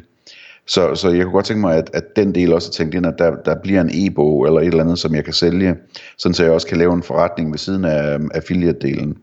Så, 0.67 0.95
så 0.95 1.09
jeg 1.09 1.23
kunne 1.23 1.33
godt 1.33 1.45
tænke 1.45 1.61
mig, 1.61 1.77
at, 1.77 1.89
at 1.93 2.15
den 2.15 2.35
del 2.35 2.53
også 2.53 2.69
er 2.69 2.71
tænkt 2.71 2.95
ind, 2.95 3.05
at 3.05 3.13
der, 3.17 3.35
der 3.45 3.55
bliver 3.63 3.81
en 3.81 3.89
e-bog 3.93 4.45
eller 4.45 4.59
et 4.59 4.67
eller 4.67 4.83
andet, 4.83 4.99
som 4.99 5.15
jeg 5.15 5.23
kan 5.25 5.33
sælge, 5.33 5.75
sådan 6.17 6.33
så 6.33 6.43
jeg 6.43 6.51
også 6.51 6.67
kan 6.67 6.77
lave 6.77 6.93
en 6.93 7.03
forretning 7.03 7.51
ved 7.51 7.57
siden 7.57 7.85
af 7.85 8.17
affiliate-delen. 8.33 9.17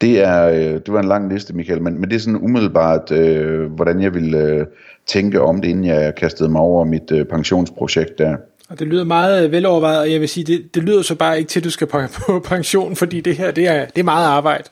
Det, 0.00 0.20
er, 0.20 0.48
øh, 0.48 0.58
det 0.58 0.92
var 0.92 1.00
en 1.00 1.08
lang 1.08 1.32
liste, 1.32 1.56
Michael, 1.56 1.82
men, 1.82 2.00
men 2.00 2.10
det 2.10 2.16
er 2.16 2.20
sådan 2.20 2.40
umiddelbart, 2.40 3.12
øh, 3.12 3.72
hvordan 3.72 4.02
jeg 4.02 4.14
ville 4.14 4.38
øh, 4.38 4.66
tænke 5.06 5.40
om 5.40 5.60
det, 5.60 5.68
inden 5.68 5.84
jeg 5.84 6.14
kastede 6.14 6.48
mig 6.48 6.60
over 6.60 6.84
mit 6.84 7.10
øh, 7.12 7.24
pensionsprojekt 7.24 8.18
der. 8.18 8.36
Og 8.68 8.78
det 8.78 8.86
lyder 8.86 9.04
meget 9.04 9.44
øh, 9.44 9.52
velovervejet, 9.52 10.00
og 10.00 10.12
jeg 10.12 10.20
vil 10.20 10.28
sige, 10.28 10.44
det, 10.44 10.74
det 10.74 10.82
lyder 10.82 11.02
så 11.02 11.14
bare 11.14 11.38
ikke 11.38 11.48
til, 11.48 11.60
at 11.60 11.64
du 11.64 11.70
skal 11.70 11.86
på, 11.86 11.98
på 12.26 12.40
pension, 12.44 12.96
fordi 12.96 13.20
det 13.20 13.36
her, 13.36 13.50
det 13.50 13.68
er, 13.68 13.86
det 13.86 13.98
er 13.98 14.04
meget 14.04 14.26
arbejde. 14.26 14.64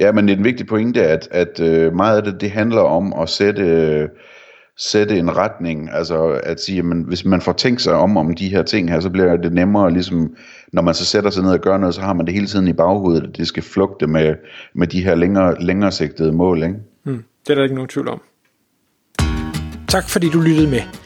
Ja, 0.00 0.12
men 0.12 0.28
en 0.28 0.44
vigtig 0.44 0.66
pointe, 0.66 1.00
er, 1.00 1.14
at, 1.14 1.28
at 1.30 1.60
øh, 1.60 1.94
meget 1.94 2.16
af 2.16 2.22
det, 2.22 2.40
det 2.40 2.50
handler 2.50 2.80
om 2.80 3.14
at 3.20 3.28
sætte... 3.28 3.62
Øh, 3.62 4.08
sætte 4.78 5.18
en 5.18 5.36
retning, 5.36 5.90
altså 5.92 6.40
at 6.42 6.60
sige, 6.60 6.82
men 6.82 7.02
hvis 7.02 7.24
man 7.24 7.40
får 7.40 7.52
tænkt 7.52 7.82
sig 7.82 7.94
om 7.94 8.16
om 8.16 8.34
de 8.34 8.48
her 8.48 8.62
ting 8.62 8.90
her, 8.90 9.00
så 9.00 9.10
bliver 9.10 9.36
det 9.36 9.52
nemmere, 9.52 9.92
ligesom 9.92 10.34
når 10.72 10.82
man 10.82 10.94
så 10.94 11.04
sætter 11.04 11.30
sig 11.30 11.42
ned 11.42 11.52
og 11.52 11.60
gør 11.60 11.76
noget, 11.76 11.94
så 11.94 12.00
har 12.00 12.12
man 12.12 12.26
det 12.26 12.34
hele 12.34 12.46
tiden 12.46 12.68
i 12.68 12.72
baghovedet, 12.72 13.28
at 13.28 13.36
det 13.36 13.46
skal 13.46 13.62
flugte 13.62 14.06
med, 14.06 14.34
med 14.74 14.86
de 14.86 15.04
her 15.04 15.14
længere, 15.14 15.62
længere 15.64 15.92
sigtede 15.92 16.32
mål, 16.32 16.62
ikke? 16.62 16.74
Hmm, 17.02 17.24
det 17.46 17.50
er 17.50 17.54
der 17.54 17.62
ikke 17.62 17.74
nogen 17.74 17.88
tvivl 17.88 18.08
om. 18.08 18.20
Tak 19.88 20.08
fordi 20.08 20.28
du 20.28 20.40
lyttede 20.40 20.70
med. 20.70 21.05